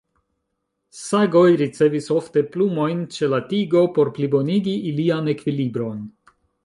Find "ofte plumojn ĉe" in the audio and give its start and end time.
2.15-3.29